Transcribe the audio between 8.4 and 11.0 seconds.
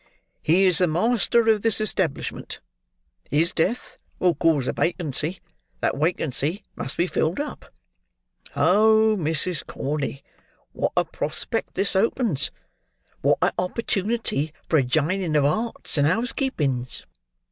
Oh, Mrs. Corney, what